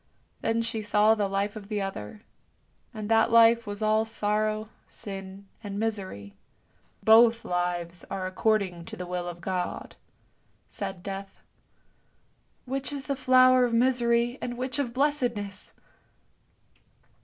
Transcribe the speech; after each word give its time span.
Then 0.41 0.63
she 0.63 0.81
saw 0.81 1.13
the 1.13 1.27
life 1.27 1.55
of 1.55 1.67
the 1.69 1.79
other, 1.79 2.23
and 2.91 3.07
that 3.07 3.29
life 3.31 3.67
was 3.67 3.83
all 3.83 4.03
sorrow, 4.03 4.69
sin, 4.87 5.47
and 5.63 5.77
misery." 5.79 6.33
Both 7.03 7.45
lives 7.45 8.03
are 8.05 8.25
according 8.25 8.85
to 8.85 8.97
the 8.97 9.05
will 9.05 9.27
of 9.27 9.41
God!" 9.41 9.95
said 10.67 11.03
Death." 11.03 11.43
Which 12.65 12.91
is 12.91 13.05
the 13.05 13.15
flower 13.15 13.63
of 13.63 13.73
misery 13.75 14.39
and 14.41 14.57
which 14.57 14.79
of 14.79 14.91
blessedness? 14.91 15.71